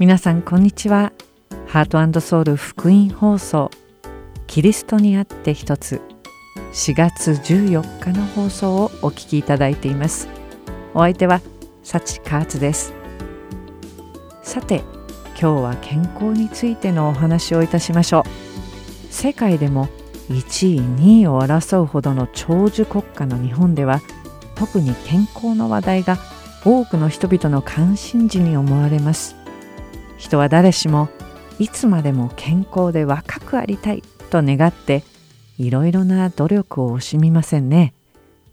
[0.00, 1.12] 皆さんこんにちは。
[1.66, 3.68] ハートソウル福音放送
[4.46, 6.00] キリストにあって一つ
[6.72, 10.28] 4月14日の放送をお聞きいただいています。
[10.94, 11.40] お相手は
[11.82, 12.94] 幸カーツです。
[14.44, 14.84] さて
[15.30, 19.12] 今日は健康についてのお話をいたしましょう。
[19.12, 19.88] 世界でも
[20.28, 24.00] 1位2位を争うほどの長寿国家の日本では
[24.54, 26.18] 特に健康の話題が
[26.64, 29.37] 多くの人々の関心事に思われます。
[30.18, 31.08] 人は誰しも
[31.58, 35.02] いつまでも健康で若くありたいと願って
[35.58, 37.94] いろいろな努力を惜しみませんね。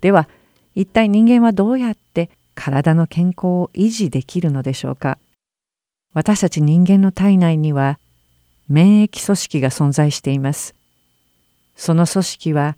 [0.01, 0.29] では
[0.75, 5.17] 一体人間はどうやって体の健康を維持できるのでしょうか。
[6.13, 7.99] 私たち人間の体内には
[8.69, 10.75] 免疫組織が存在しています。
[11.75, 12.77] その組織は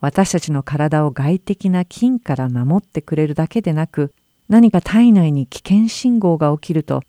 [0.00, 4.12] 私たちの体を外的な菌から守ってくれるだけでなく
[4.48, 7.02] 何か体内に危険信号が起きると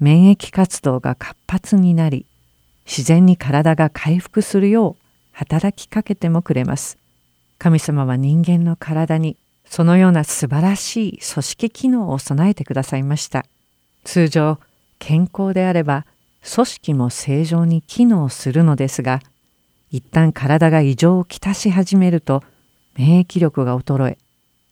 [0.00, 2.26] 免疫活動が活発になり
[2.86, 6.98] 自然に体が回復するよう働きかけてもくれます。
[7.58, 13.44] 神様は人間の体にそのような素晴らしい組織機能を備えてくださいました。
[14.04, 14.58] 通常
[14.98, 16.06] 健康であれば
[16.42, 19.20] 組織も正常に機能するのですが
[19.90, 22.42] 一旦体が異常をきたし始めると
[22.96, 24.18] 免疫力が衰え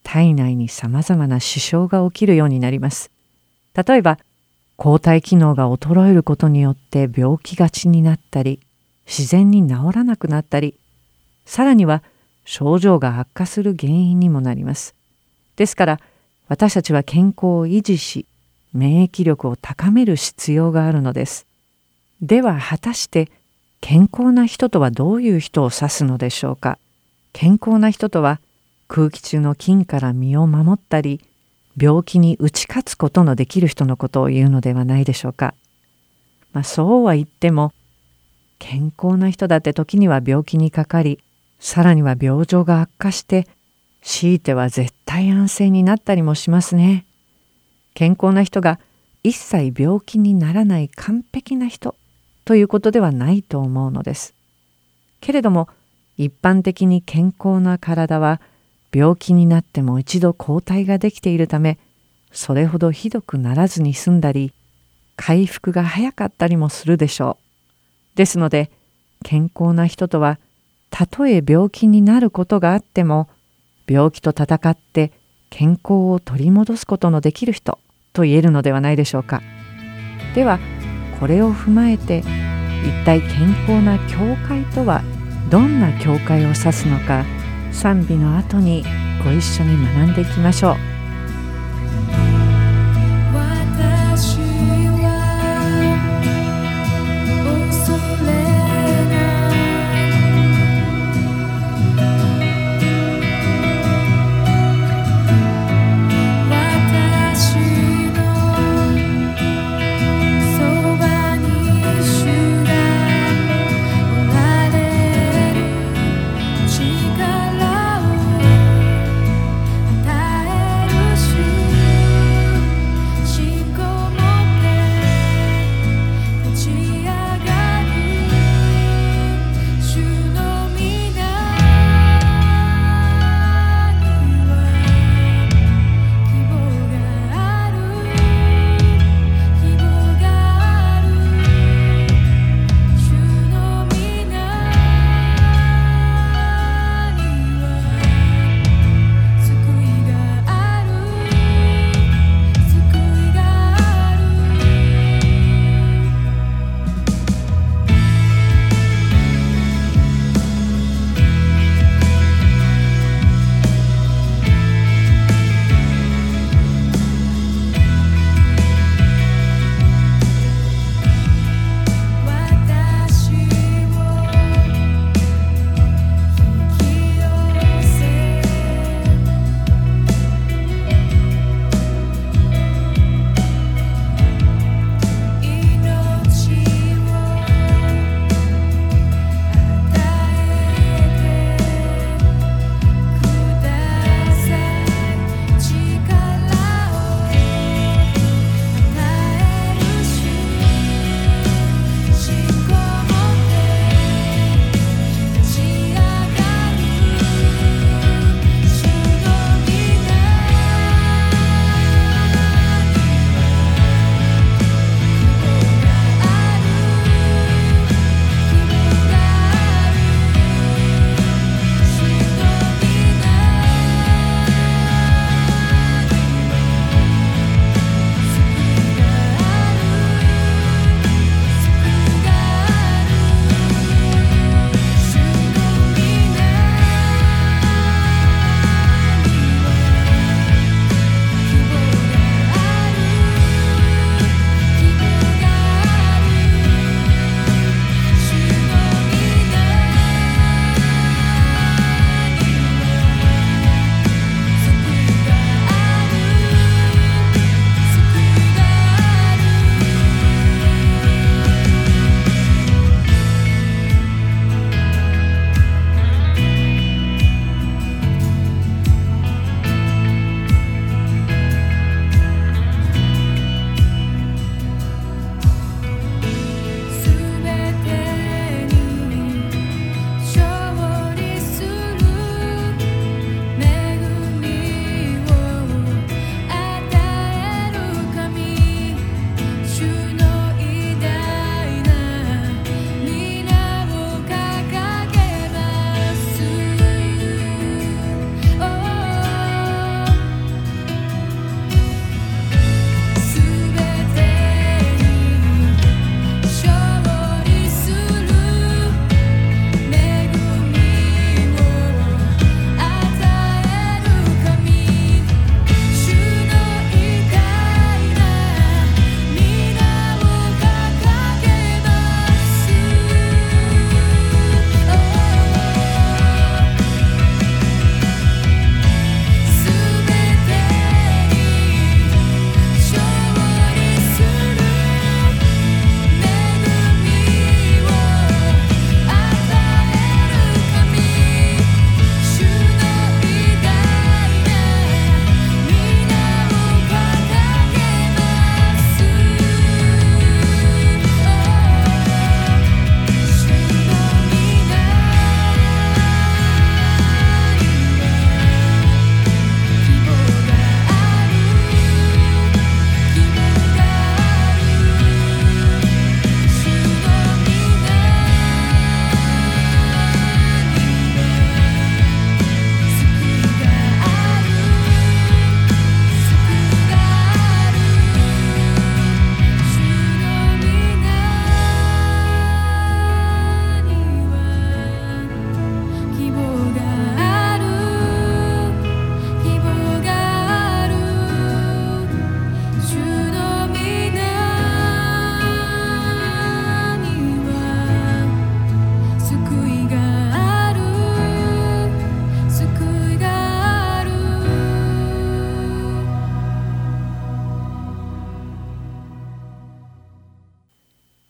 [0.03, 3.11] 体内にさまざまな支障が起きるようになります。
[3.75, 4.19] 例えば
[4.77, 8.61] 抗体機能が衰えることによって病気がちになったり
[9.07, 10.75] 自然に治らなくなったり
[11.45, 12.03] さらには
[12.45, 14.95] 症状が悪化する原因にもなります。
[15.57, 16.01] ですから
[16.49, 18.27] 私たちは健康を維持し
[18.73, 21.47] 免疫力を高める必要があるのです。
[22.21, 23.31] では果たして
[23.81, 26.79] 健康な人とはどういう人を指すのでしょうか？
[27.33, 28.41] 健康な人とは
[28.89, 31.21] 空気中の菌から身を守ったり
[31.77, 35.55] 病気に打ち勝つことのできる人のことを言うのではないでしょうか。
[36.53, 37.73] まあ、そうは言っても
[38.59, 41.21] 健康な人だって時には病気にかかり
[41.59, 43.47] さらには病状が悪化して
[44.01, 47.05] 強いては絶対安静になったりもしますね。
[47.95, 48.79] 健康な人が
[49.23, 51.97] 一切病気にならない完璧な人
[52.45, 54.35] ということではないと思うのです。
[55.21, 55.69] けれども
[56.17, 58.41] 一般的に健康な体は
[58.93, 61.79] 病気になっても一度抗体ができているため
[62.33, 64.53] それほどひどくならずに済んだり
[65.17, 67.39] 回復が早かったりもするでしょ
[68.15, 68.17] う。
[68.17, 68.71] ですので
[69.25, 70.39] 健康な人とは
[70.91, 73.29] たとえ病気になることがあっても
[73.89, 75.13] 病気と戦って
[75.51, 77.79] 健康を取り戻すことのできる人
[78.13, 79.43] と言えるのではないでしょうか。
[80.35, 80.59] では
[81.19, 82.23] これを踏まえて
[82.85, 85.03] 一体健康な教会とは
[85.51, 87.25] どんな教会を指すのか
[87.77, 88.85] 賛美の後に
[89.23, 92.36] ご一緒に学んでいきましょう。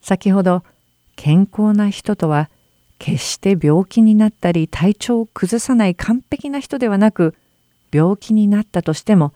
[0.06, 0.62] 先ほど
[1.16, 2.48] 健康な人とは
[3.00, 7.34] 決して病気になったり体調を崩さない完璧な人ではなく
[7.90, 9.32] 病気になったとしても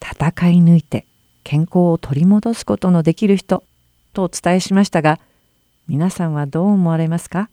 [0.00, 1.04] 戦い抜いて
[1.44, 3.62] 健康を取り戻すことのできる人
[4.14, 5.20] とお伝えしましたが
[5.86, 7.50] 皆さんはどう思われますか？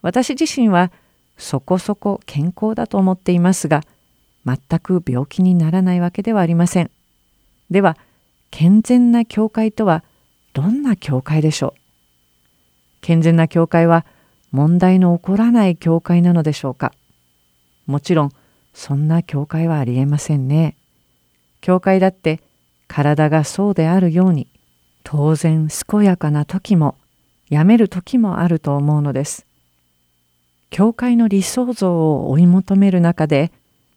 [0.00, 0.90] 私自身は
[1.36, 3.82] そこそこ健康だと思っていますが
[4.46, 6.90] 全く病気にならないわけではありません。
[7.70, 7.98] では
[8.50, 10.04] 健全な教会とは
[10.52, 11.80] どんな教会でしょう？
[13.00, 14.04] 健全な教会は
[14.50, 16.92] 問題の起こらない教会なのでしょうか？
[17.86, 18.32] もちろん
[18.74, 20.76] そんな教会はありえませんね。
[21.60, 22.40] 教会だって
[22.88, 24.48] 体がそうであるように
[25.04, 26.96] 当然健やかな時も
[27.48, 29.46] やめる時もあると思うのです。
[30.70, 33.50] 教会の理想像を追い求める中で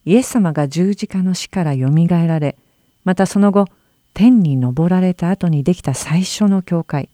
[0.04, 2.56] イエス様が十字架の死からよみがえられ
[3.04, 3.66] またその後
[4.14, 7.08] 天に昇られた後にできた最初の教会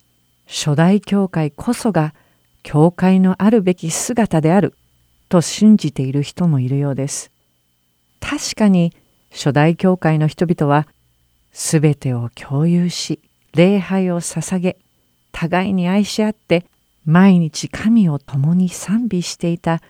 [0.46, 2.14] 初代教会こそが
[2.62, 4.74] 教会のあるべき姿である
[5.30, 7.30] と信じている人もいるようです。
[8.20, 8.92] 確かに
[9.30, 10.86] 初代教会の人々は
[11.52, 13.20] 全てを共有し
[13.54, 14.76] 礼拝を捧げ
[15.32, 16.66] 互いに愛し合って
[17.06, 19.80] 毎日神を共に賛美していた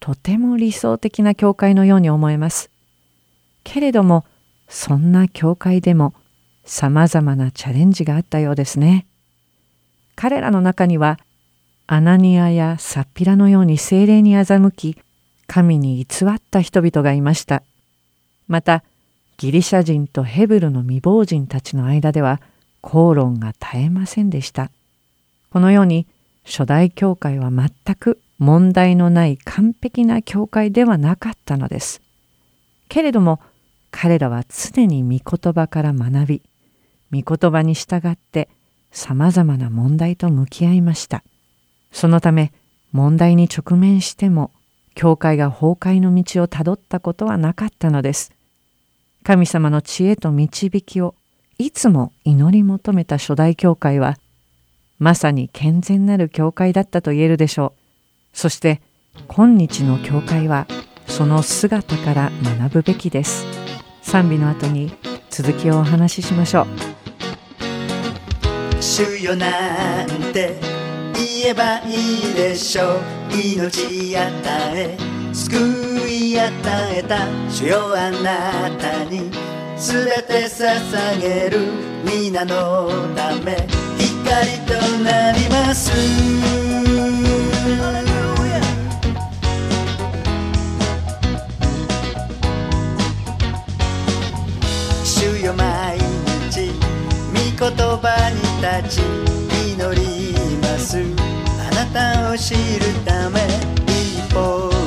[0.00, 2.70] とても理想的な教会のように思えます。
[3.62, 4.24] けれども
[4.68, 6.14] そんな教会でも
[6.68, 9.06] さまざまなチャレンジがあったようですね。
[10.16, 11.18] 彼らの中には
[11.86, 14.98] アナニアやサッピラのように精霊に欺き
[15.46, 17.62] 神に偽った人々がいました。
[18.48, 18.84] また
[19.38, 22.38] ギリシャ人とヘブルの未亡人たちの間では
[22.82, 24.70] 口論が絶えませんでした。
[25.50, 26.06] このように
[26.44, 32.02] 初代教会は全く問題のない完璧な教会ではなかったのです。
[32.90, 33.40] けれども
[33.90, 36.42] 彼らは常に御言葉から学び
[37.12, 38.48] 御言葉に従って
[38.90, 41.22] さまざまな問題と向き合いました。
[41.92, 42.52] そのため
[42.92, 44.50] 問題に直面しても
[44.94, 48.32] 教会が崩壊の道をたどったことはなかったのです。
[49.22, 51.14] 神様の知恵と導きを
[51.58, 54.16] いつも祈り求めた初代教会は
[54.98, 58.36] まさに健全なる教会だったと言えるでしょう。
[58.36, 58.80] そして
[59.28, 60.66] 今日の教会は
[61.06, 63.67] その姿から学ぶべきです。
[64.08, 64.90] 賛美の後に
[65.28, 66.66] 続きをお話ししましょう。
[68.82, 70.58] 主よなんて
[71.14, 73.00] 言えばいいでしょう。
[73.34, 74.32] 命与
[74.74, 74.96] え
[75.34, 75.56] 救
[76.08, 76.50] い与
[76.96, 79.30] えた主よあなたに
[79.76, 81.58] 全て捧げる
[82.02, 83.66] 皆のため。
[83.98, 84.72] 光と
[85.04, 85.92] なります。
[95.48, 95.98] よ毎
[96.50, 96.70] 日
[97.32, 98.36] 御言葉に
[98.84, 99.02] 立ち
[99.72, 100.98] 祈ります。
[101.58, 102.60] あなたを知る
[103.06, 103.40] ため
[103.86, 104.77] 一歩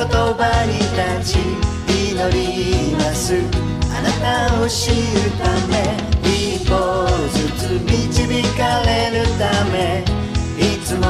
[0.00, 0.78] 言葉に
[1.20, 1.38] 立ち
[1.92, 3.36] 祈ります。
[3.92, 4.96] あなたを知る
[5.36, 6.72] ため一歩
[7.28, 10.02] ずつ導かれるため
[10.56, 11.04] いつも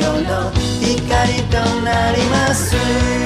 [0.00, 3.19] 世の光となります。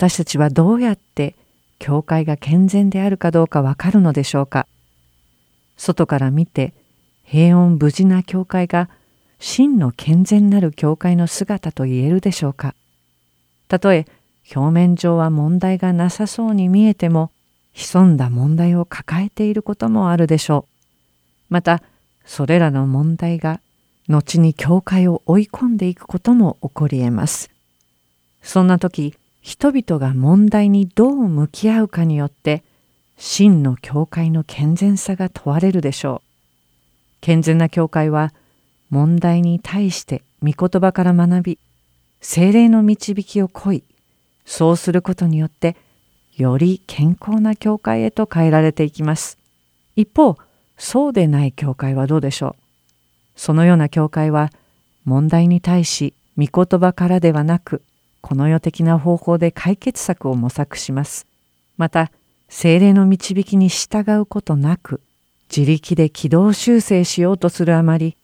[0.00, 1.34] 私たちはどうやって
[1.78, 4.66] 教会が健全であるかどうかわかるのでしょうか？
[5.76, 6.72] 外から見て
[7.22, 8.88] 平穏無事な教会が
[9.40, 12.74] 真の健全なる教会の姿と言えるでしょうか？
[13.68, 14.06] たとえ
[14.56, 17.30] 表面上は問題がなさそうに見えても
[17.74, 20.64] 潜んだ問題を抱えていることもあるでしょ
[21.50, 21.52] う。
[21.52, 21.82] また
[22.24, 23.60] それらの問題が
[24.08, 27.50] 後に教会を追い込んでいくことも起こり得ます。
[28.42, 32.62] そんな時人々が問題にどう向き合うかによって
[33.16, 36.28] 真の教会の健全さが問われるでしょう。
[37.20, 38.32] 健全な教会は
[38.88, 41.58] 問題に対して御言葉から学び
[42.20, 43.84] 精霊の導きを乞い
[44.44, 45.76] そうすることによって
[46.36, 49.38] より健康な教会へと変えられていきます。
[49.96, 50.36] 一方
[50.78, 52.62] そうでない教会はどうでしょう
[53.36, 54.50] そのような教会は
[55.04, 57.82] 問題に対し御言葉からではなく
[58.20, 61.26] この世的な方法で解決策を模索します。
[61.76, 62.10] また、
[62.48, 65.00] 精霊の導きに従うことなく、
[65.54, 68.16] 自力で軌道修正しようとするあまり、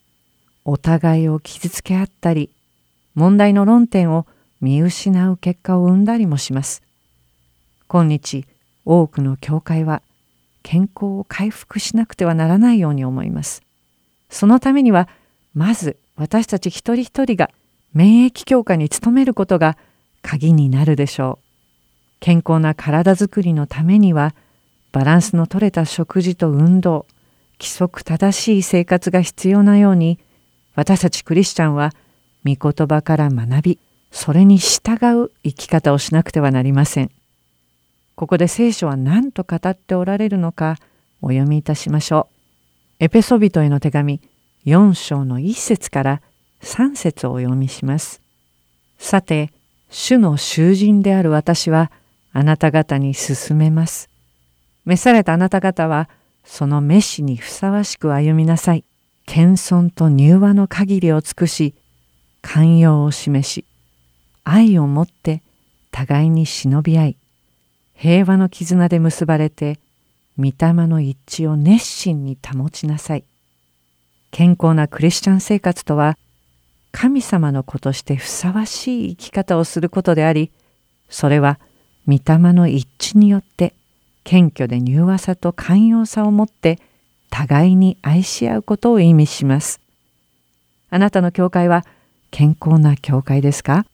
[0.64, 2.50] お互いを傷つけ合ったり、
[3.14, 4.26] 問題の論点を
[4.60, 6.82] 見失う結果を生んだりもします。
[7.88, 8.44] 今日、
[8.84, 10.02] 多くの教会は、
[10.62, 13.62] 健康を回復しなくてはならないように思います。
[14.28, 15.08] そのためには、
[15.54, 17.50] まず私たち一人一人が
[17.96, 19.78] 免疫強化に努めることが
[20.20, 21.46] 鍵になるでしょう。
[22.20, 24.34] 健康な体づくりのためには
[24.92, 27.06] バランスのとれた食事と運動
[27.58, 30.18] 規則正しい生活が必要なように
[30.74, 31.94] 私たちクリスチャンは
[32.44, 33.78] 御言葉から学び
[34.10, 37.10] それに従う生き方をしなくてはなりません。
[38.14, 40.76] ここで聖書は何と語っておられるのか
[41.22, 42.28] お読みいたしましょ
[43.00, 43.04] う。
[43.04, 44.20] エペソビトへの手紙
[44.66, 46.22] 4章の1節から
[46.62, 48.20] 3節をお読みします。
[48.98, 49.52] さて
[49.90, 51.90] 主の囚人である私は
[52.32, 54.08] あなた方に進めます。
[54.84, 56.08] 召されたあなた方は
[56.44, 58.84] その召しにふさわしく歩みなさい。
[59.26, 61.74] 謙遜と柔和の限りを尽くし、
[62.42, 63.64] 寛容を示し、
[64.44, 65.42] 愛をもって
[65.90, 67.16] 互いに忍び合い、
[67.94, 69.80] 平和の絆で結ばれて、
[70.38, 73.24] 御霊の一致を熱心に保ちなさい。
[74.30, 76.16] 健康なクリスチャン生活とは、
[76.98, 80.50] 神様の子としてふさわしい生き方をすることであり
[81.10, 81.60] それは
[82.06, 83.74] 御霊の一致によって
[84.24, 86.78] 謙虚で柔和さと寛容さをもって
[87.28, 89.78] 互いに愛し合うことを意味します。
[90.88, 91.84] あなたの教会は
[92.30, 93.84] 健康な教会ですか？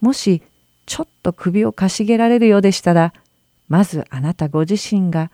[0.00, 0.42] もし
[0.86, 3.14] ちょっと首をかしげられるようでしたら
[3.68, 5.30] まずあなたご自身が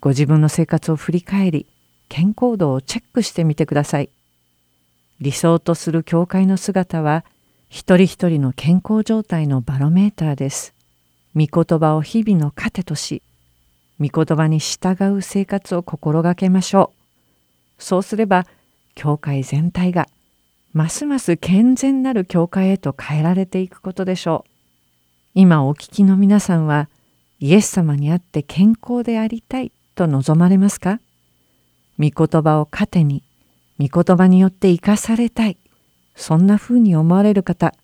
[0.00, 1.66] ご自分の生活を振り返り
[2.10, 4.10] 健康度をチェックしてみてください。
[5.20, 7.24] 理想とする教会の姿は
[7.68, 10.74] 一人一人の健康状態のバロメーターです。
[11.34, 13.22] 御言葉を日々の糧とし、
[13.98, 16.92] 御言葉に従う生活を心がけましょ
[17.78, 17.82] う。
[17.82, 18.46] そうすれば、
[18.94, 20.06] 教会全体が
[20.72, 24.50] ますます健全なる教会へと変えられていくことでしょう。
[25.34, 26.88] 今お聞きの皆さんは、
[27.40, 31.00] イエス様にあって健康でありたいと望まれますか？
[31.98, 33.22] 御言葉を糧に
[33.78, 35.56] 御言葉によって生かされたい。
[36.16, 37.74] そんなふうに思われる方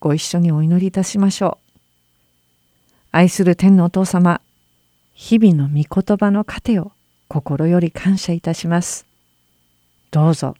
[0.00, 1.78] ご一緒にお祈りいたしましょう。
[3.12, 4.40] 愛する天のお父様
[5.14, 6.92] 日々の御言葉の糧を
[7.28, 9.06] 心より感謝いたします。
[10.10, 10.54] どうぞ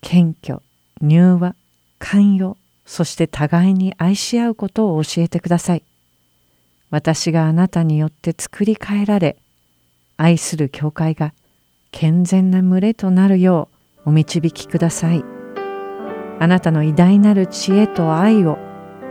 [0.00, 0.62] 謙虚
[1.02, 1.54] 柔和
[1.98, 5.82] 寛容そして互いに愛し合うことを教えてください。
[6.90, 9.36] 私があなたによって作り変えられ
[10.16, 11.32] 愛する教会が
[11.90, 13.75] 健全な群れとなるよう
[14.06, 15.24] お導きください。
[16.38, 18.58] あなたの偉大なる知恵と愛を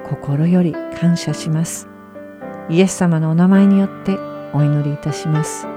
[0.10, 1.88] 心より感謝します。
[2.70, 4.18] イエス様のお名前によって
[4.54, 5.68] お祈りいたします。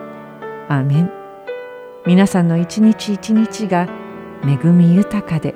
[0.69, 1.11] アーメン。
[2.07, 3.89] 皆さんの一日一日が
[4.45, 5.55] 恵み豊かで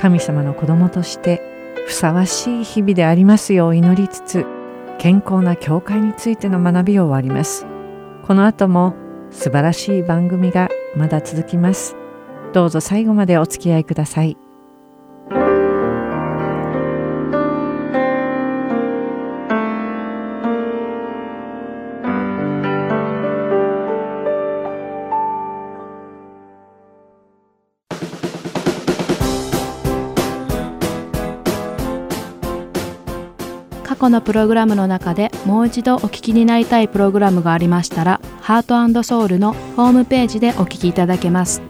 [0.00, 1.42] 神様の子供として
[1.86, 4.46] ふさわしい日々でありますよう祈りつつ
[4.98, 7.66] 健康な教会についての学びを終わります。
[8.26, 8.94] この後も
[9.30, 11.96] 素晴らしい番組がまだ続きます。
[12.52, 14.36] どうぞ最後までお付き合いください。
[33.84, 41.62] 過去のプログラムの中でもう一度お聞きになりたいプログラムがありましたら、ハートソウルのホームページでお聞きいただけます。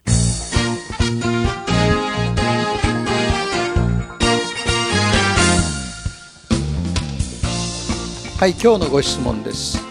[8.38, 9.84] はい今日のご質問です。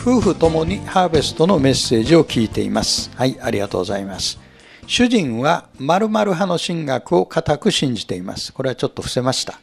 [0.00, 3.10] 夫婦ともにハーベストのメッセージを聞いています。
[3.14, 4.38] はいありがとうございます。
[4.86, 8.54] 主人は〇〇派の神学を固く信じています。
[8.54, 9.60] これはちょっと伏せました。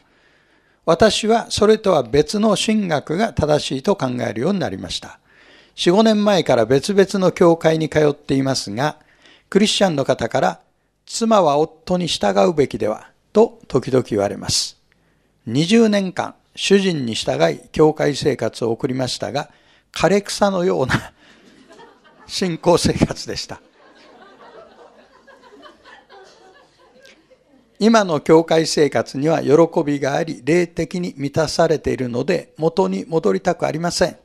[0.86, 5.18] 私はそれとは別の神学が正しいと考えるようになりました
[5.74, 8.96] 4、5年前から別々の教会に通っていますが、
[9.50, 10.60] クリスチャンの方から
[11.04, 14.78] 妻は夫に従うべきではと時々言われます。
[15.48, 19.50] 20年間主人に従い教会生活を送りましたが、
[19.92, 21.12] 枯れ草のような
[22.26, 23.60] 信仰生活でした。
[27.78, 29.52] 今の教会生活には喜
[29.84, 34.16] びがあり、霊的に満たされているので、元に戻りたくありません。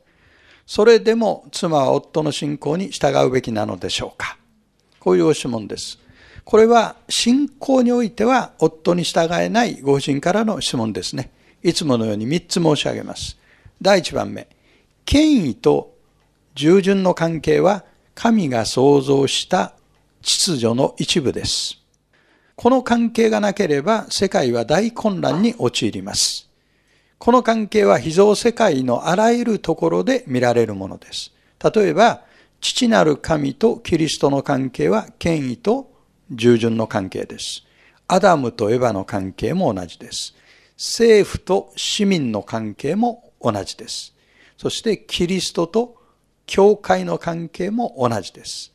[0.66, 4.38] それでも妻は夫の信仰に従うべきなのでしょうか
[5.00, 5.98] こういうご質問です。
[6.44, 11.30] これは信仰においては夫に従えないご婦人からの質問ですね。
[11.62, 13.36] いつものように3つ申し上げます。
[13.82, 14.48] 第1番目、
[15.04, 15.94] 権威と
[16.54, 17.84] 従順の関係は
[18.14, 19.74] 神が創造した
[20.22, 21.81] 秩序の一部です。
[22.62, 26.48] この関係がなければ世界は大混乱に陥ります。
[27.18, 31.32] この関係は秘蔵世界のあらゆるところで見られるものです。
[31.58, 32.22] 例えば、
[32.60, 35.90] 父なる神とキリストの関係は権威と
[36.30, 37.64] 従順の関係です。
[38.06, 40.36] アダムとエヴァの関係も同じです。
[40.76, 44.14] 政府と市民の関係も同じです。
[44.56, 45.96] そしてキリストと
[46.46, 48.72] 教会の関係も同じです。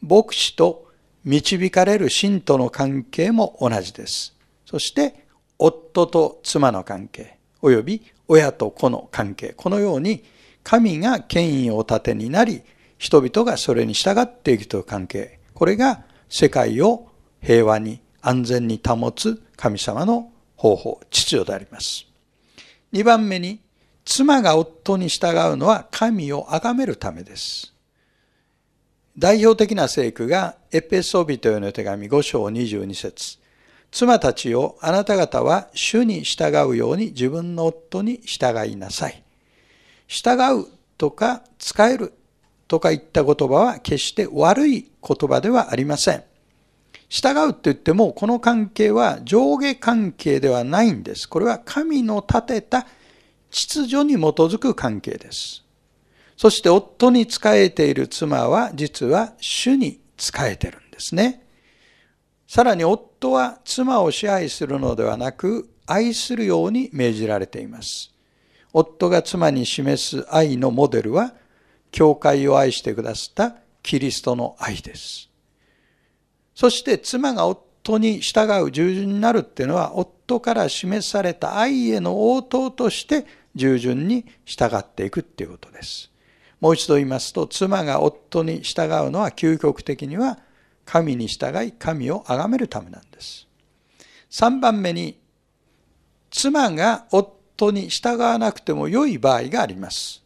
[0.00, 0.85] 牧師と
[1.26, 4.36] 導かれる信徒の関係も同じです。
[4.64, 5.26] そして
[5.58, 10.22] 夫と妻の関係、および親と子の関係、このように
[10.62, 12.62] 神が権威を盾になり、
[12.96, 17.08] 人々がそれに従っていくという関係、これが世界を
[17.42, 22.06] 平和に安全に保つ神様の方法、秩序であります。
[22.92, 23.60] 2番目に、
[24.04, 27.75] 妻が夫に従うのは神を崇めるためです。
[29.18, 33.38] 代表的な聖句がエペソビトへの手紙5章22節
[33.90, 39.22] 妻たちをあなた方は主に従うように自分の夫に従いなさい。
[40.06, 40.66] 従う
[40.98, 42.12] とか使える
[42.68, 46.24] とかいった言葉は決して悪い言葉ではありません。
[47.08, 51.26] 従うって言っても、この関係は上下関係ではないんです。
[51.26, 52.86] これは神の立てた
[53.50, 55.65] 秩序に基づく関係です。
[56.36, 61.42] そして夫に仕えている妻は実は主に仕えてるんですね。
[62.46, 68.12] さらに夫は妻を支配するのではなく愛するように命じられています。
[68.72, 71.34] 夫が妻に示す愛のモデルは、
[71.90, 75.30] 教会を愛してくださったキリストの愛です。
[76.54, 86.10] そして妻が夫に従う従順になるっていうのは夫から示された愛への応答として従順に従っていくっていうことです。
[86.60, 90.38] もう一度言いますと妻が夫に従うのは究極的には
[90.84, 93.46] 神に従い神を崇めるためなんです。
[94.30, 95.18] 3番目に
[96.30, 100.22] 妻が夫に従わなくても良い場合があります。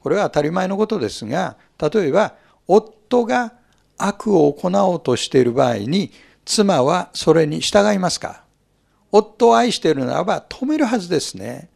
[0.00, 2.34] これは当たり前のことですが例えば
[2.66, 3.54] 夫が
[4.02, 6.10] 悪を行おうとしている場合に、
[6.46, 8.44] 妻はそれに従いますか？
[9.12, 11.68] 夫を愛しているならば止めるはずですね。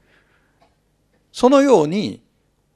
[1.33, 2.23] そのように、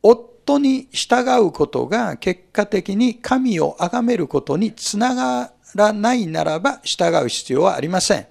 [0.03, 8.27] 夫夫に従うことが結果的に神を崇めることにつながらないならば従う必要はありません。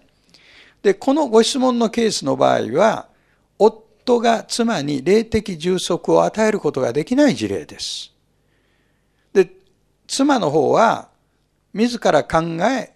[0.81, 3.09] で、このご質問のケースの場合は、
[3.59, 8.13] 夫が妻に霊的充足を与えることができない事例です。
[9.33, 9.51] で、
[10.07, 11.09] 妻の方は、
[11.73, 12.93] 自ら考え、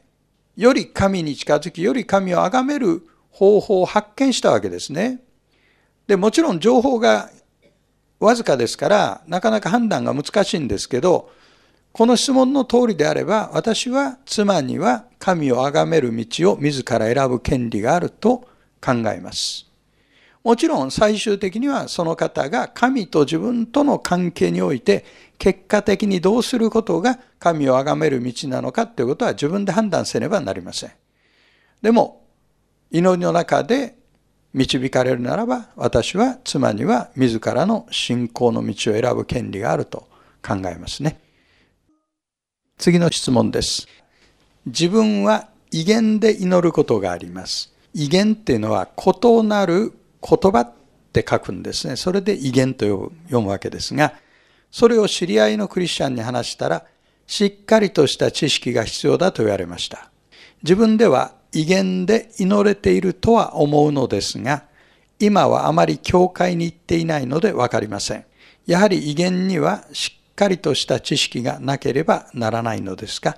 [0.56, 5.22] より神に近づき、より神を崇める方法を発見したわけですね。
[6.08, 7.30] で、もちろん情報が
[8.26, 11.32] わずかですから、なかなか判断が難しいんですけど、
[11.92, 18.48] この質問の通りであれば、私は妻には神を崇める道を自ら選ぶ権利があると
[18.80, 19.66] 考えます。
[20.44, 25.06] もちろん最終的にはその方が神と自分との関係において
[25.38, 30.92] 結果的にどうすることが神を崇める道なのかということは自分で判断せねばなりません。
[31.82, 32.24] でも、
[32.92, 33.96] 祈りの中で
[34.54, 40.08] 導かれるならば、私は妻には自らの信仰の道を選ぶ権利があると
[40.46, 41.20] 考えますね。
[42.78, 43.88] 次の質問です。
[44.66, 47.72] 自分は威厳で祈ることがあります。
[47.94, 50.74] 威厳っていうのは異なる言葉っ
[51.14, 51.96] て書くんですね。
[51.96, 52.86] それで威厳と
[53.26, 54.14] 読むわけですが、
[54.70, 56.86] それを知り合いのクリスチャンに話したら、
[57.28, 60.10] しっかりとした知識が必要だと言われました。
[60.64, 64.64] 自分では威厳で祈れているとは思うのですが、
[65.20, 68.26] 今はあまり教会に行っていないのでわかりません。
[68.66, 73.38] やはり威厳にはしっかりとした知識がなければならないのですが、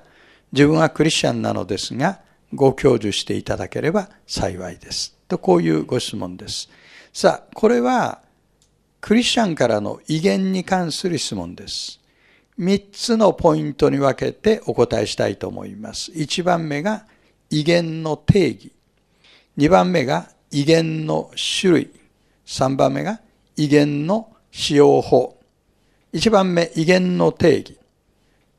[0.51, 2.19] 自分はクリスチャンなのですが、
[2.53, 5.15] ご教授していただければ幸いです。
[5.27, 6.69] とこういうご質問です。
[7.11, 8.21] さあ、これは
[9.01, 11.99] クリスチャンからの威厳に関する質問です。
[12.57, 16.11] 三つのポイントに分けてお答えしたいと思います。
[16.13, 17.05] 一番目が
[17.53, 18.71] 威厳の定義。
[19.57, 21.29] 二番目が威厳の
[21.61, 21.91] 種類。
[22.43, 23.19] 三番目が
[23.55, 25.37] 威厳の使用法。
[26.11, 27.77] 一番目、威厳の定義。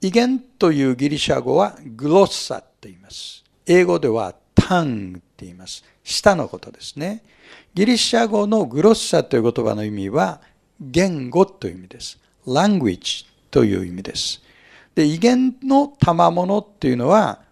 [0.01, 3.43] 威厳というギリシャ語はグロッサと言います。
[3.67, 5.83] 英語ではタングって言います。
[6.05, 7.25] 下のことですね。
[7.75, 10.41] ギリシャ語のグロッサという言葉の意味は
[10.81, 12.21] 言語という意味です。
[12.47, 14.41] language という意味です。
[14.95, 17.43] で、威厳の賜物っていうのは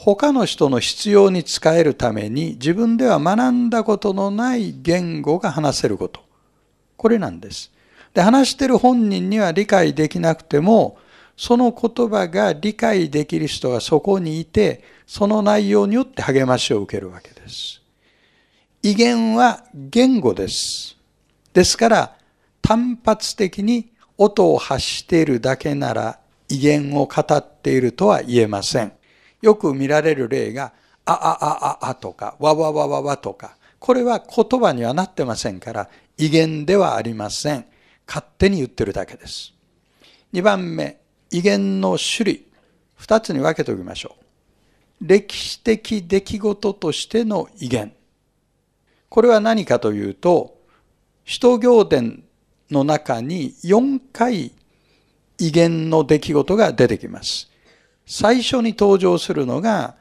[0.00, 6.20] 他の人の必要に使えるために自分では学んだことのない言語が話せること。
[6.96, 7.72] これなんです。
[8.14, 10.98] で、話してる本人には理解できなくても、
[11.36, 17.82] その言葉が理解できる人がそこにいて、その内容によって励ましを受けるわけです。
[18.84, 20.96] 威厳は言語です。
[21.52, 22.16] ですから、
[22.62, 28.97] 単発的に音を発しているだけなら威厳を語っているとは言えません。
[29.42, 30.72] よく見られる例が、
[31.04, 37.66] あああああとか、わわわわわとか、これは言葉にはなってませんから、威厳ではありません。
[38.06, 39.54] 勝手に言ってるだけです。
[40.32, 42.44] 二番目、威厳の種類。
[42.96, 44.16] 二つに分けておきましょ
[45.00, 45.06] う。
[45.06, 47.92] 歴史的出来事としての威厳。
[49.08, 50.58] これは何かというと、
[51.24, 52.24] 使徒行伝
[52.70, 54.52] の中に4回
[55.38, 57.48] 威厳の出来事が出てきます。
[58.08, 59.94] 最初に登場するのが、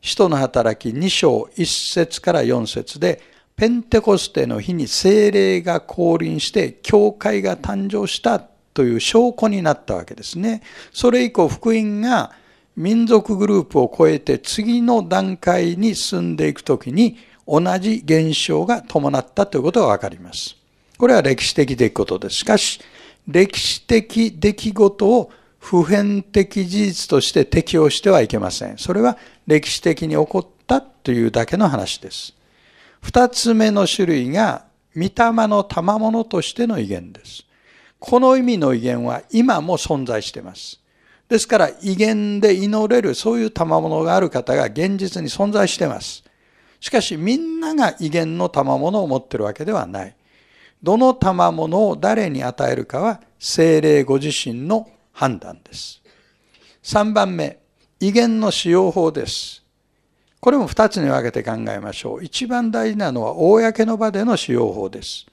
[0.00, 3.22] 使徒の働き2章1節から4節で、
[3.54, 10.62] ペンテコステの日に精霊が降臨して教会が誕生したという証拠になったわけですね。
[10.92, 12.32] それ以降福音が
[12.74, 20.56] 民族グループを超えて次の段階に進んでいくときに同じ現象が伴ったということがわかります。
[20.98, 22.36] これは歴史的出来事です。
[22.36, 22.80] しかし、
[23.28, 25.30] 歴史的出来事を
[25.62, 28.78] 普遍的事実として適用してはいけません。
[28.78, 32.34] それは歴史的に起こったというだけの話です。
[33.00, 34.64] 二つ目の種類が、
[34.96, 35.10] 御霊
[35.46, 37.44] の賜物としての威厳です。
[38.00, 40.80] この意味の威厳は今も存在しています。
[41.28, 46.24] ですから、威厳で祈れるそういう賜物がある方が現実に存在しています。
[46.80, 50.16] しかし、みんなが威厳の賜物を持っているわけではない。
[50.82, 56.02] どの賜物を誰に与えるかは、精霊ご自身の判断です。
[56.82, 57.58] 3番目、
[58.00, 59.62] 威厳の使用法です。
[60.40, 62.24] これも2つに分けて考えましょう。
[62.24, 65.26] 一番大事なのは公の場での使用法です。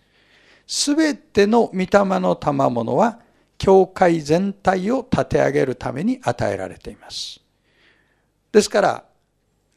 [0.68, 1.88] すべての御霊
[2.20, 3.20] の賜物は、
[3.58, 7.42] 教会全体を立て上げるために与えられています。
[8.52, 9.04] ですから、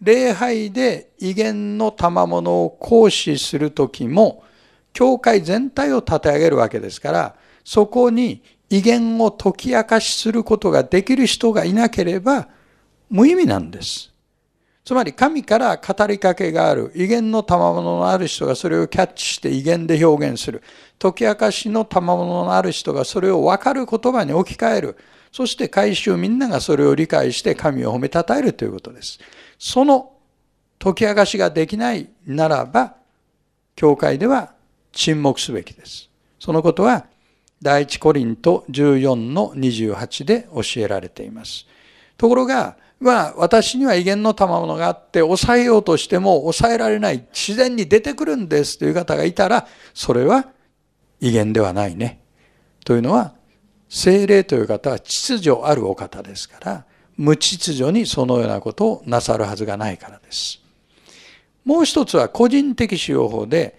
[0.03, 4.45] 礼拝で威厳の賜物を行使するときも、
[4.93, 7.35] 教会全体を立て上げるわけですから、
[7.65, 12.49] そこに威厳を解き明かしすることができる人がいなければ
[13.11, 14.11] 無意味なんです。
[14.83, 20.63] つまり神から語りかけがある威厳の賜物のある人がそれをキャッチして威厳で表現する。
[20.99, 24.97] 解き明かしの賜物のある人がそれを分かる言葉に置き換える。
[25.31, 29.19] そして回収みんながそれを理解して神を褒めたたえるということです。
[29.59, 30.15] その
[30.79, 32.95] 解き明かしができないならば
[33.77, 34.55] 教会では
[34.93, 36.09] 沈黙すべきです。
[36.41, 37.05] そのことは
[37.63, 41.67] 第一コリント14の28で教えられています
[42.17, 50.47] ところがまあ、私には威厳の賜物があって、抑えようとしても抑えられない、自然に出てくるんですという方がいたら、それは
[51.21, 52.23] 威厳ではないね。
[52.85, 53.35] というのは、
[53.89, 56.85] 精霊という方は秩序あるお方ですから、
[57.17, 60.61] 無秩序にそのようなことをなさるはずがないからです。
[61.65, 63.77] もう一つは個人的使用法で、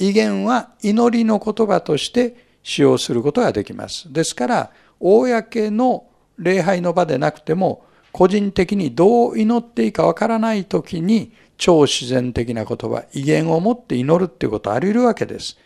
[0.00, 4.12] 威厳は祈りの言葉として使用することができます。
[4.12, 6.04] ですから、公の
[6.38, 15.56] 礼拝の場でなくても、個人的にどう祈っていいかわからない時に超自然的な言葉、威厳を持って祈るっていうことあり得るわけです。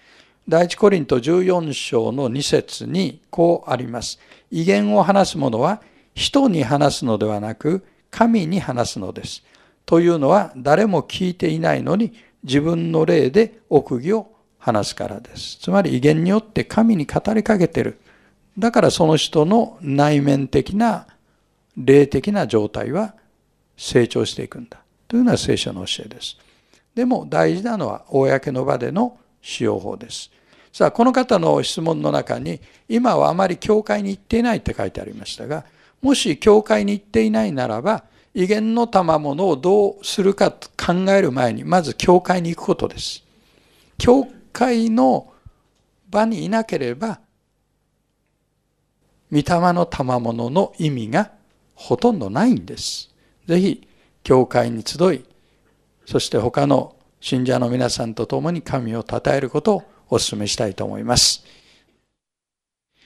[0.49, 4.21] 第一コリント14章の2節にこうあります。
[4.53, 5.83] 威厳を話す者は
[6.15, 9.43] 人に話すのではなく神に話すのです。
[9.87, 12.13] というのは誰も聞いていないのに
[12.45, 14.32] 自分の霊で奥義を
[14.63, 15.59] 話すからです。
[15.59, 17.99] つまり威厳によって神に語りかけてる。
[18.57, 21.09] だからその人の内面的な
[21.77, 23.15] 霊的な状態は
[23.77, 26.37] 成長していくんだというのは聖書の教えです。
[26.95, 30.31] でも大事なのは公の場での使用法です。
[30.73, 35.65] さあ、この方の質問の中に、今はあまり教会に行っていないって書いてありましたが、
[36.01, 43.25] もし教会に行っていないならば、威厳の賜物をどうするかと考える前に、まず教会に行くことです。
[43.99, 45.33] 教会の
[46.09, 47.21] 場にいなければ、
[49.31, 51.33] 御霊の賜物の意味が
[51.75, 53.11] ほとんどないんです。
[53.47, 53.89] ぜひ、
[54.23, 55.25] 教会に集い、
[56.07, 61.45] そして他の信者の皆さんと共に神を称えることをお勧めしたいと思います。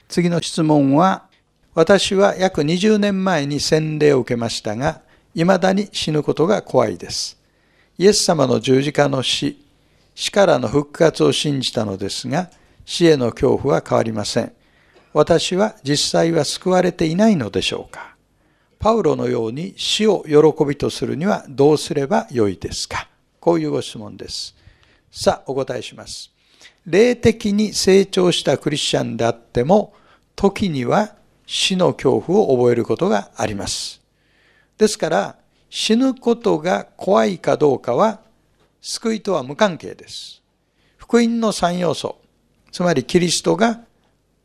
[0.09, 1.27] 次の質問は、
[1.73, 5.01] 私は約20年前に洗礼を受けましたが、
[5.33, 7.37] 未だに死ぬことが怖いです。
[7.97, 9.63] イエス様の十字架の死、
[10.19, 12.49] 死からの復活を信じたのですが、
[12.85, 14.51] 死への恐怖は変わりません。
[15.13, 18.15] 私は実際は救われていないのでしょうか
[18.79, 23.07] パウロのように死を喜びとするにはどうすればよいですか
[23.39, 24.55] こういうご質問です。
[25.11, 26.31] さあ、お答えします。
[26.87, 29.93] 霊的に成長したクリスチャンであっても、
[30.35, 31.13] 時には
[31.45, 34.01] 死の恐怖を覚えることがあります。
[34.79, 35.35] ですから、
[35.69, 38.21] 死ぬことが怖いかどうかは、
[38.89, 40.41] 救いとは無関係です。
[40.95, 42.21] 福音の三要素、
[42.71, 43.81] つまりキリストが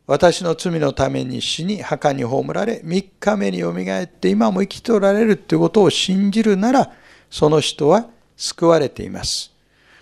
[0.05, 6.91] 私の罪のために死に墓に葬られ、3日目によみがえって今も生きておられるということを信じるなら、
[7.31, 9.53] その人は救われています。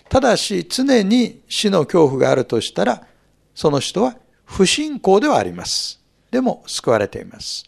[0.09, 3.05] ただし、常に死の恐怖があるとしたら、
[3.53, 6.01] その人は不信仰ではあります。
[6.31, 7.63] でも救われています。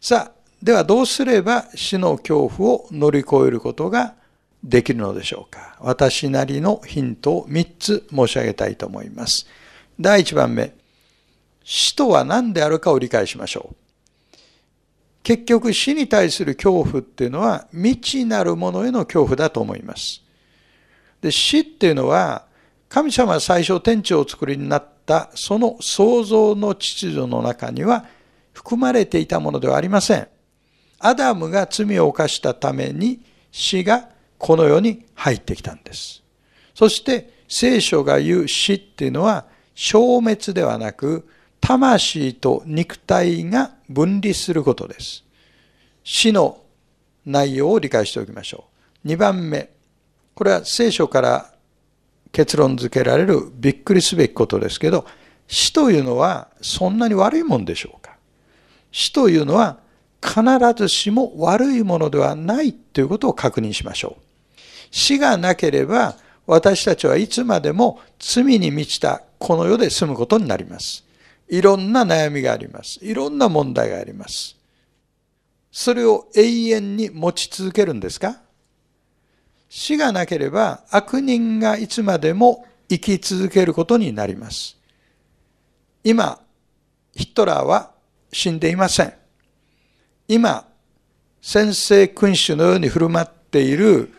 [0.00, 4.14] さあ、ではどうすれば死の恐怖を乗り越えることが
[4.64, 5.76] できるのでしょうか？
[5.78, 9.46] 私なりのヒントを3つ申し上げたいと思います。
[10.00, 10.72] 第1番目。
[11.62, 13.76] 死とは何であるかを理解しましょう。
[15.22, 20.22] 結局死に対する恐怖っていうのは未知なるものへの恐怖だと思います。
[21.20, 22.46] で死っていうのは
[22.88, 28.04] 神様は最初天地をお作りになったその創造の秩序の中には
[28.52, 30.28] 含まれていたものではありません。
[30.98, 34.08] アダムが罪を犯したために死が
[34.44, 36.22] この世に入ってきたんです。
[36.74, 41.26] そして聖書が言う死っていうのは消滅ではなく
[41.62, 45.24] 魂と肉体が分離することです。
[46.02, 46.58] 死の
[47.24, 48.66] 内容を理解しておきましょ
[49.02, 49.08] う。
[49.08, 49.70] 2番目。
[50.34, 51.54] これは聖書から
[52.30, 55.06] 結論付けられるびっくりすべきことですけど、
[55.48, 58.18] 死というのはそんなに悪いもんでしょうか
[58.92, 59.78] 死というのは
[60.20, 60.42] 必
[60.76, 64.33] ずしも悪いものではないということを確認しましょう。
[64.96, 66.14] 死がなければ
[66.46, 71.04] 私たちはいつまでも罪に満ちたこの世で住むことになります。
[71.48, 73.04] いろんな悩みがあります。
[73.04, 74.56] いろんな問題があります。
[75.72, 78.40] それを永遠に持ち続けるんですか？
[79.68, 84.78] 死がなければ悪人がいつまでも生き続けることになります。
[86.04, 86.38] 今、
[87.16, 87.90] ヒトラーは
[88.32, 89.12] 死んでいません。
[90.28, 90.68] 今、
[91.42, 94.14] 先制君主のように振る舞っている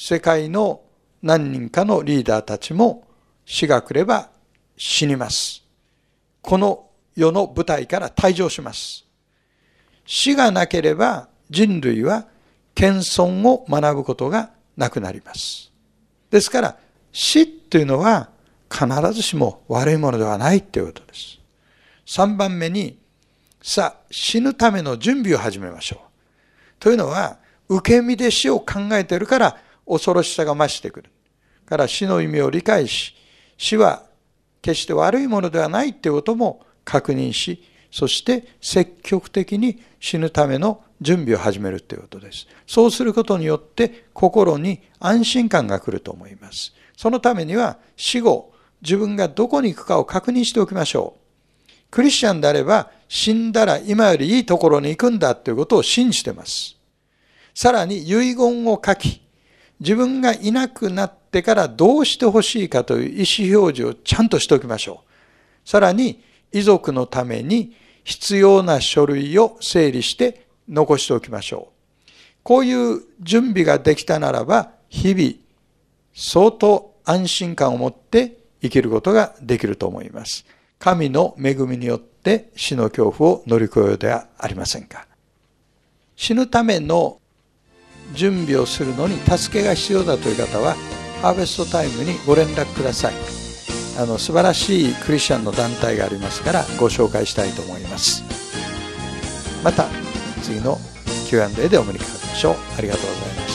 [0.00, 0.82] 世界の
[1.22, 3.08] 何人かのリーダーたちも
[3.44, 4.28] 死が来れば
[4.76, 5.64] 死にます。
[6.40, 6.86] この
[7.16, 9.04] 世の舞台から退場します。
[10.06, 12.28] 死がなければ人類は
[12.76, 15.72] 謙遜を学ぶことがなくなります。
[16.30, 16.76] ですから、
[17.10, 18.30] 死というのは
[18.70, 21.40] 必ずしも悪いものではないということです。
[22.06, 23.00] 3番目に、
[23.60, 25.98] さあ、死ぬための準備を始めましょう。
[26.78, 27.38] というのは、
[27.68, 29.58] 受け身で死を考えているから
[29.88, 31.10] 恐ろしさが増してくる。
[31.66, 33.14] から死の意味を理解し、
[33.56, 34.04] 死は
[34.62, 42.46] 決して悪いものではないということも確認し、そして積極的に死ぬための準備を始めるということです。
[42.66, 46.74] そうすることによって心に安心感が来ると思います。
[46.96, 51.72] そのためには死後、自分がどこに行くかを確認しておきましょう。
[51.90, 56.76] クリスチャンであれば死んだら今よりいいところに行くんだということを信じてます。
[57.54, 59.22] さらに遺言を書き、
[59.80, 65.68] 自分がいなくなってからどうしてほしいかという意思表示をちゃんとしておきましょう。
[65.68, 66.22] さらに
[66.52, 71.78] 遺族のために必要な書類を整理して残しておきましょう。
[72.42, 75.32] こういう準備ができたならば、日々
[76.14, 80.46] 相当安心感を持って生きることができると思います。
[80.78, 85.06] 神の恵みによって死の恐怖を乗り越えようではありませんか。
[86.16, 87.17] 死ぬための
[88.12, 90.76] 準備をするのに助けが必要だという方は、
[91.22, 93.14] ハーベストタイムにご連絡ください。
[93.98, 98.22] あの素晴らしいクリスチャンの団体がありますからご紹介したいと思います。
[99.64, 99.86] また
[100.42, 100.78] 次の
[101.28, 102.56] Q&A でお目にかかりましょう。
[102.78, 103.47] ありがとうございます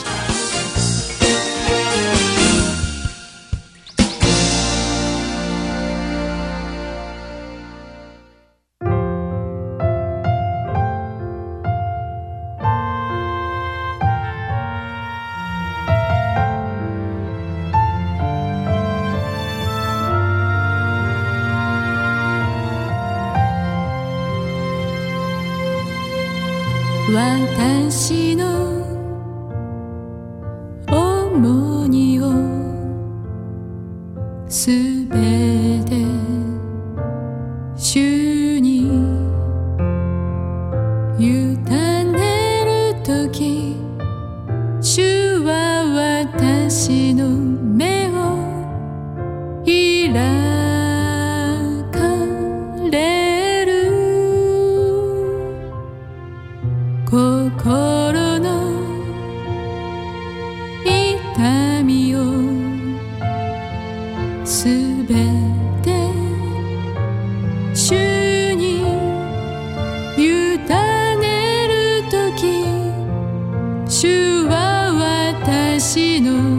[74.04, 74.92] 主は
[75.40, 76.53] 私の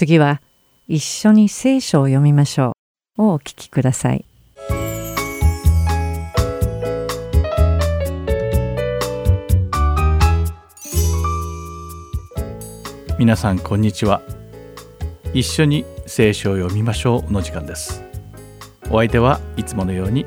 [0.00, 0.40] 次は
[0.88, 2.72] 一緒に聖書を読みましょ
[3.18, 3.22] う。
[3.22, 4.24] をお聞きください。
[13.18, 14.22] 皆さんこんにちは。
[15.34, 18.02] 一緒に聖書を読みましょうの時間です。
[18.90, 20.24] お相手はいつものように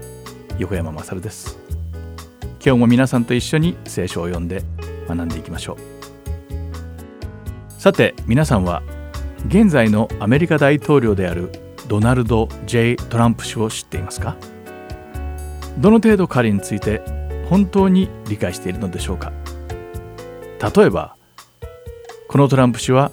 [0.60, 1.58] 横山まさるです。
[2.64, 4.62] 今日も皆さんと一緒に聖書を読んで
[5.08, 7.82] 学んでいきましょう。
[7.82, 8.84] さて皆さんは
[9.48, 11.52] 現在のアメリカ大統領である
[11.88, 14.38] ドナルド・ J・ トランプ氏を知っていますか？
[15.78, 17.02] どの程度彼について
[17.50, 19.34] 本当に理解しているのでしょうか？
[20.76, 21.18] 例えば
[22.30, 23.12] このトランプ氏は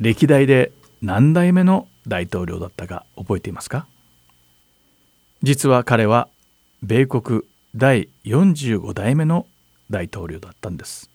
[0.00, 3.86] 歴代で何代目の大統領だったか覚えていますか？
[5.42, 6.28] 実は彼は
[6.82, 7.42] 米国
[7.74, 9.46] 第45代目の
[9.90, 11.10] 大統領だったんです。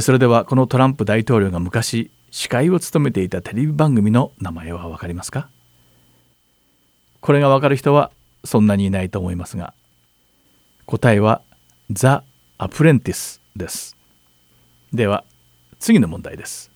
[0.00, 5.48] それではこのトランプ大統領が昔司会を務めていたテレビ番組の名前は分かりますか？
[7.20, 8.10] これが分かる人は
[8.42, 9.72] そんなにいないと思いますが
[10.84, 11.42] 答えは
[11.90, 12.24] ザ・
[12.58, 13.96] アプレンティスです。
[14.92, 15.22] では
[15.78, 16.72] 次の問題です。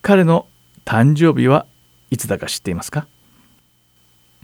[0.00, 0.46] 彼の
[0.86, 1.66] 誕生日は
[2.10, 3.06] いつだか知っていますか？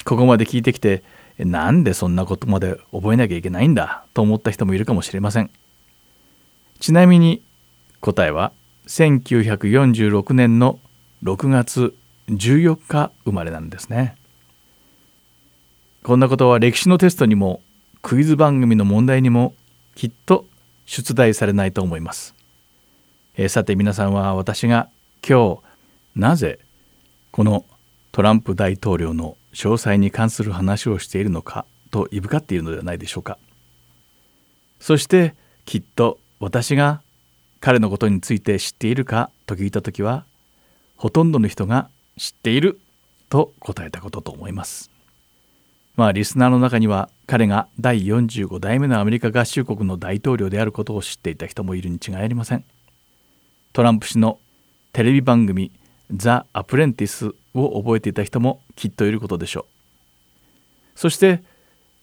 [0.05, 1.03] ここまで聞いてきて
[1.39, 5.51] なんでそんなことまで覚えなきゃいけないんだと思った人もいるかもしれません。
[6.81, 7.43] ちなみに
[8.03, 8.53] 答えは
[8.87, 10.79] 1946年の
[11.23, 11.95] 6月
[12.29, 14.17] 14日生まれなんですね。
[16.03, 17.61] こんなことは歴史のテストにも
[18.03, 19.55] クイズ番組の問題にも
[19.97, 20.47] きっと
[20.85, 22.35] 出題されないと思います。
[23.37, 24.89] えー、さて皆さんは私が
[25.27, 25.61] 今日
[26.15, 26.61] なぜ
[27.33, 27.65] この
[28.13, 33.39] トランプ大統領の詳細に関する話をしているのかといぶかっているのではないでしょうか。
[34.79, 35.35] そして
[35.65, 37.03] きっと私が
[37.67, 40.25] 彼のことについて知っているかと聞いた時は
[40.97, 42.79] ほとんどの人が知っている
[43.29, 44.89] と答えたことと思います。
[45.97, 52.65] まあリスナーの中には彼が第45代目のアメリカ合衆国の大統領であることを知っていた人もいるに違いありません。
[53.73, 54.39] トランプ氏の
[54.93, 55.73] テレビ番組
[56.15, 59.67] 「ザ・アプレンティス」を覚えていた人もきっといることでしょ
[60.95, 61.01] う。
[61.01, 61.43] そして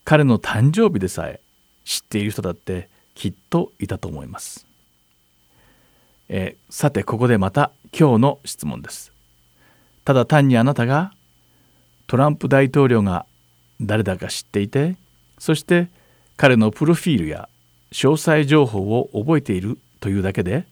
[0.03, 1.39] 彼の誕生日でさえ
[1.85, 4.67] 知っている人だってきっといたと思います、
[6.29, 9.11] えー、さてここでまた今日の質問です。
[10.05, 11.13] ただ単にあなたが
[12.07, 13.25] トランプ大統領が
[13.81, 14.95] 誰だか知っていて
[15.37, 15.87] そして
[16.35, 17.47] 彼のプロフィールや
[17.91, 19.77] 詳細情報を覚えている。
[20.03, 20.65] というだけで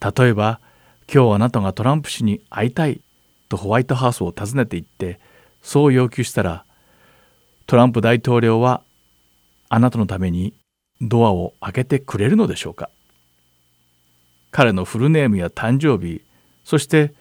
[0.00, 0.58] 例えば
[1.12, 3.02] 今日あなたがトランプ氏に会いたい
[3.50, 5.20] とホワイトハウスを訪ねて行って
[5.60, 6.64] そう要求したら
[7.66, 8.80] トランプ大統領は
[9.68, 10.54] あなたのために
[11.02, 12.88] ドアを開けてくれるのでしょうか。
[14.52, 16.22] 彼のフルネームや誕生日
[16.64, 17.12] そして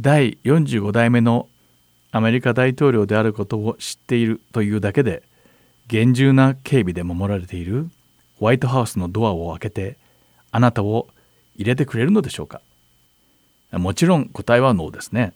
[0.00, 1.48] 第45代目の
[2.10, 5.22] アメリカ大統領であることを知っているというだけで
[5.86, 7.88] 厳重な警備で守られている
[8.40, 9.96] ホワイトハウスのドアを開けて
[10.50, 11.08] あなたを
[11.56, 12.60] 入れてくれるのでしょうか？
[13.72, 15.34] もちろん答えはノーですね。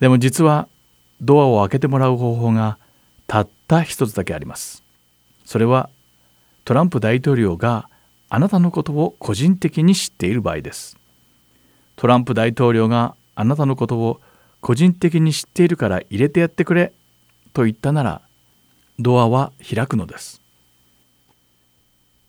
[0.00, 0.66] でも実は
[1.20, 2.78] ドアを開けてもらう方法が
[3.26, 4.82] たった一つだけあります。
[5.44, 5.90] それは
[6.64, 7.89] トランプ大統領が
[8.30, 10.96] あなたのことを個人的に知っている場合です。
[11.96, 14.20] トランプ大統領があなたのことを
[14.60, 16.92] 個人的に知っているから入れてやってくれ
[17.52, 18.22] と言ったなら
[18.98, 20.40] ドアは開くのです。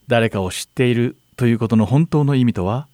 [0.08, 2.88] 誰かを知っているということの本当の意味とは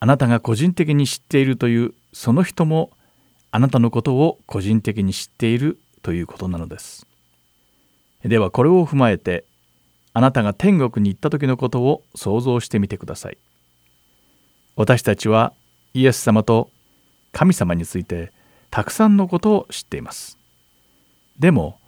[0.00, 2.90] あなたが個人的に知っているというその人も
[3.50, 7.06] あなたのことを個人的に知っているということなのです
[8.24, 9.44] ではこれを踏まえて
[10.18, 13.38] あなたが天国に行った時のことを想像してみてください。
[14.74, 15.52] 私たちは
[15.94, 16.70] イエス様と
[17.30, 18.32] 神様について
[18.68, 20.36] たくさんのことを知っています。
[21.38, 21.78] でも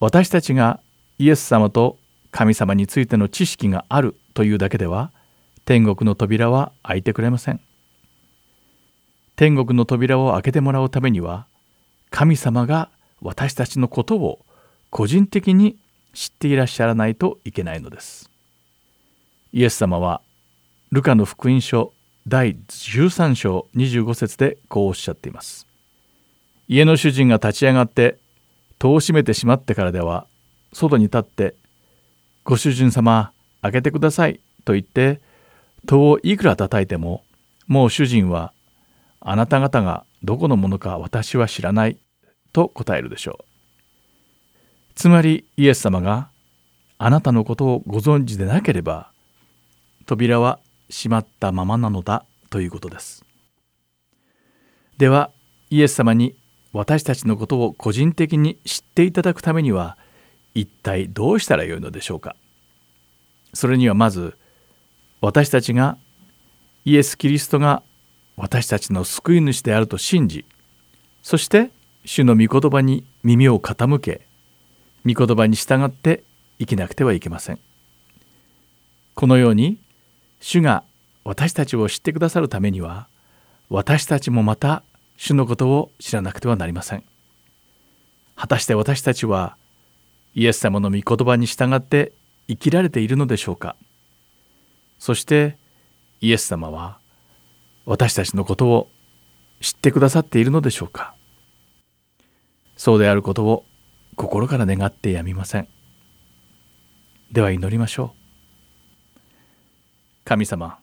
[0.00, 0.80] 私たちが
[1.20, 1.96] イエス様と
[2.32, 5.12] 神様についての知識があるというだけでは
[5.64, 7.60] 天国の扉は開いてくれません。
[9.36, 11.46] 天国の扉を開けてもらうためには
[12.10, 12.90] 神様が
[13.20, 14.40] 私たちのことを
[14.90, 15.76] 個人的に
[16.14, 18.30] 知っていらっしゃらないといけないのです
[19.52, 20.20] イエス様は
[20.90, 21.92] ルカの福音書
[22.26, 25.66] 第13章25節でこうおっしゃっています
[26.68, 28.16] 家の主人が立ち上がって
[28.78, 30.26] 戸を閉めてしまってからでは
[30.72, 31.54] 外に立って
[32.44, 35.20] 「ご主人様開けてくださいと言って
[35.86, 37.24] 戸をいくら叩いても
[37.66, 38.52] もう主人は
[39.20, 41.98] あなた方がどこのものか私は知らない
[42.52, 43.53] と答えるでしょう。
[44.94, 46.28] つまりイエス様が
[46.98, 49.10] あなたのことをご存知でなければ
[50.06, 50.58] 扉は
[50.90, 53.24] 閉まったままなのだということです。
[54.98, 55.30] では
[55.70, 56.36] イエス様に
[56.72, 59.96] 私たちのことを個人的に知っていただくためには
[60.54, 62.36] 一体どうしたらよいのでしょうか
[63.52, 64.36] それにはまず
[65.20, 65.96] 私たちが
[66.84, 67.82] イエス・キリストが
[68.36, 70.44] 私たちの救い主であると信じ
[71.22, 71.70] そして
[72.04, 74.23] 主の御言葉に耳を傾け
[75.06, 76.24] 御言葉に従って
[76.58, 77.58] 生きなくてはいけません。
[79.14, 79.78] このように
[80.40, 80.84] 主が
[81.24, 83.08] 私たちを知ってくださるためには
[83.70, 84.82] 私たちもまた
[85.16, 87.04] 主のことを知らなくてはなりません。
[88.36, 89.56] 果たして私たちは
[90.34, 92.12] イエス様の御言葉に従って
[92.48, 93.76] 生きられているのでしょうか。
[94.98, 95.56] そして
[96.20, 96.98] イエス様は
[97.86, 98.88] 私たちのことを
[99.60, 101.14] 知ってくださっているのでしょうか。
[102.76, 103.64] そうであることを
[104.14, 105.68] 心から願ってやみません。
[107.32, 108.24] では祈りましょう。
[110.24, 110.78] 神様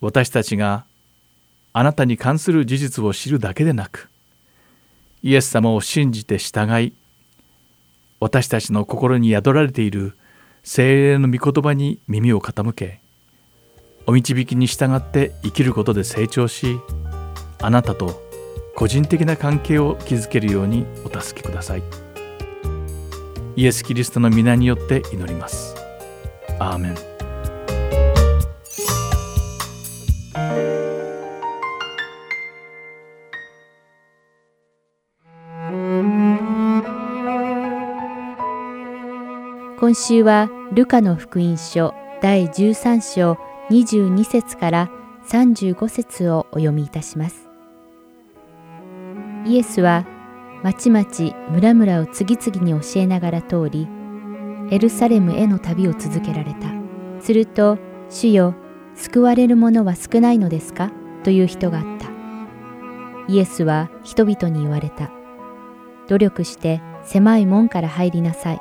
[0.00, 0.84] 私たちが
[1.72, 4.10] あなたに関する事実を知るだけでなく
[5.22, 6.94] イエス様を信じて従い
[8.20, 10.16] 私たちの心に宿られている
[10.64, 13.00] 精霊の御言葉に耳を傾け
[14.06, 16.80] お導きに従って生きることで成長し
[17.60, 18.27] あなたと
[18.78, 21.82] 個人的な関係を築けるようにお助けください。
[23.56, 25.74] イエス・キリストの皆によって祈ります。
[26.60, 26.94] アーメン。
[39.80, 43.38] 今週はルカの福音書第13章
[43.70, 44.90] 22節から
[45.28, 47.47] 35節をお読みいたします。
[49.44, 50.04] イエスは
[50.62, 51.06] 町々
[51.50, 53.88] 村々を次々に教えながら通り、
[54.70, 56.68] エルサレムへの旅を続けられた。
[57.20, 57.78] すると、
[58.10, 58.54] 主よ、
[58.94, 60.90] 救われる者は少ないのですか？
[61.22, 62.08] という人があった。
[63.28, 65.10] イエスは人々に言われた。
[66.08, 68.60] 努力して狭い門から入りなさい。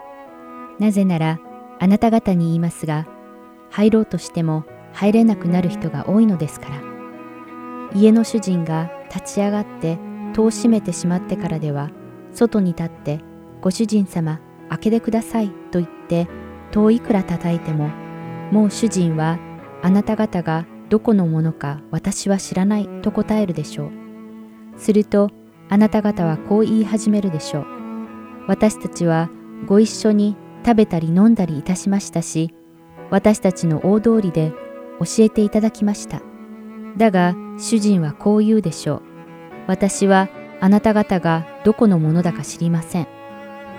[0.79, 1.39] なぜなら
[1.79, 3.07] あなた方に言いますが、
[3.69, 4.63] 入ろうとしても
[4.93, 6.75] 入れなくなる人が多いのですから。
[7.95, 9.97] 家の主人が立ち上がって
[10.37, 11.89] 戸を閉めてしまってからでは、
[12.31, 13.19] 外に立って、
[13.59, 16.27] ご主人様、開けてくださいと言って、
[16.69, 17.89] 戸をいくら叩いても、
[18.51, 19.39] もう主人は
[19.81, 23.91] あなた方がどこのものか私は知らないと答えるでしょう。
[24.77, 25.31] すると、
[25.69, 27.65] あなた方はこう言い始めるでしょう。
[28.47, 29.31] 私たちは
[29.65, 32.53] ご一緒に食べたり飲んだりいたしましたし、
[33.09, 34.53] 私たちの大通りで
[34.99, 36.21] 教えていただきました。
[36.95, 39.06] だが主人はこう言うでしょう。
[39.67, 43.07] 私はあなた方がどこのものだか知りません。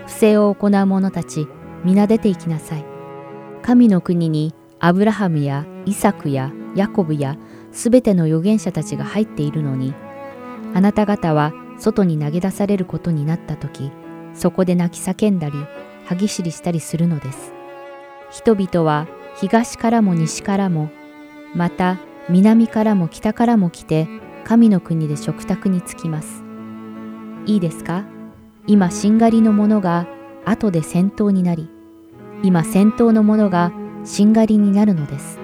[0.07, 1.49] 不正を行う者たち、
[1.85, 2.85] 皆出て行きなさい。
[3.63, 7.37] 神の国にアブラハムやイサクやヤコブや
[7.73, 9.95] すべての預言者たちが入っているのに、
[10.75, 13.91] あなた方は外に投げ出されることになったとき、
[14.35, 15.55] そこで泣き叫んだり、
[16.05, 17.53] 歯ぎしりしたりするのです。
[18.31, 20.91] 人々は東からも西からも、
[21.55, 24.07] また南からも北からも来て、
[24.49, 26.43] 神の国で食卓に着きます。
[27.45, 28.07] いいですか？
[28.67, 30.07] 今、しんがりの者が
[30.47, 31.69] 後で戦闘になり、
[32.43, 33.73] 今、戦闘の者が
[34.05, 35.39] しんがりになるのです。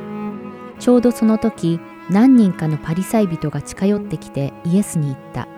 [0.78, 5.48] ちょうどその時、何人かのパリサイ人が近寄ってきてイエスに言った。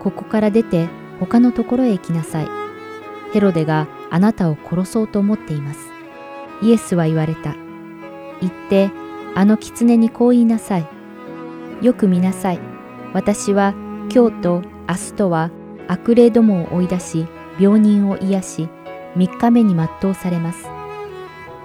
[0.00, 2.48] ここから出て他のところへ行きなさい。
[3.32, 5.80] ヘロデがあなたを殺そうと思っています。
[6.60, 7.54] イエスは言われた。
[8.42, 8.90] 言って、
[9.34, 10.86] あの狐にこう言いなさい。
[11.80, 12.60] よく見なさい。
[13.14, 13.74] 私は
[14.12, 15.52] 今日と明日とは
[15.86, 17.28] 悪霊どもを追い出し、
[17.60, 18.68] 病人を癒し、
[19.16, 20.64] 3日目に全うされます。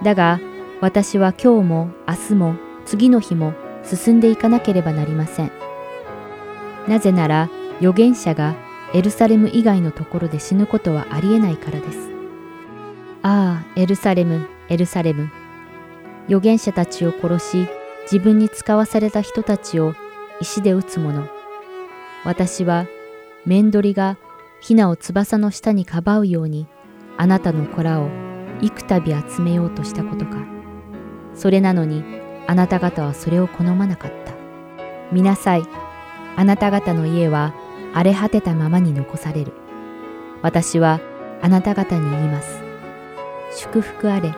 [0.04, 0.38] だが、
[0.80, 2.54] 私は今日も明日も
[2.86, 5.50] 次の日も進んでいかなければなりません。
[6.86, 8.54] なぜなら、預言者が
[8.94, 11.98] エルサレム以外のところで死ぬことはありえないからです。
[13.22, 15.28] ああ、エルサレム、エルサレム。
[16.26, 17.66] 預言者たちを殺し、
[18.04, 19.96] 自分に使わされた人たちを
[20.40, 21.39] 石で撃つ者。
[22.24, 22.86] 私は、
[23.46, 24.18] 面取りが
[24.60, 26.66] ヒナを翼の下にかばうように、
[27.16, 28.08] あなたの子らを
[28.60, 30.36] 幾度集めようとしたことか。
[31.34, 32.04] それなのに、
[32.46, 34.34] あなた方はそれを好まなかった。
[35.12, 35.62] 見なさい。
[36.36, 37.54] あなた方の家は
[37.94, 39.52] 荒れ果てたままに残される。
[40.42, 41.00] 私は
[41.42, 42.60] あなた方に言います。
[43.56, 44.34] 祝福あれ。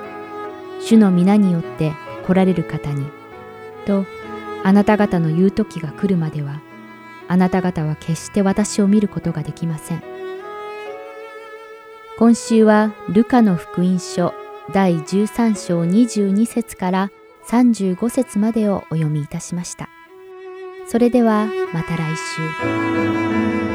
[0.81, 1.93] 主の皆によって
[2.27, 3.07] 来られる方に。
[3.87, 4.05] と、
[4.65, 6.61] あなた方の言う時が来るまでは、
[7.33, 10.03] あなた方は決して私を見ることができません。
[12.19, 14.35] 今週はルカの福音書
[14.75, 17.11] 第13章22節から
[17.49, 19.89] 35節までをお読みいたしました。
[20.87, 23.72] それではまた来週。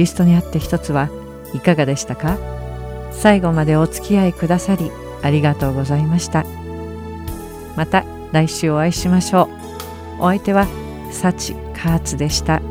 [0.00, 1.10] リストにあって一つは
[1.52, 2.38] いかがでしたか？
[3.12, 4.90] 最後までお付き合いくださり
[5.22, 6.46] ありがとうございました。
[7.76, 9.50] また来週お会いしましょ
[10.18, 10.22] う。
[10.22, 10.66] お相手は
[11.10, 12.62] 幸カーツでした。